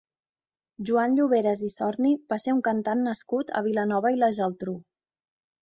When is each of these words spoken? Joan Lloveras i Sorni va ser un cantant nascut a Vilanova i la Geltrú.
Joan 0.89 1.13
Lloveras 1.19 1.61
i 1.67 1.69
Sorni 1.75 2.15
va 2.33 2.39
ser 2.45 2.55
un 2.57 2.63
cantant 2.71 3.07
nascut 3.11 3.55
a 3.61 3.63
Vilanova 3.69 4.17
i 4.17 4.21
la 4.23 4.35
Geltrú. 4.39 4.79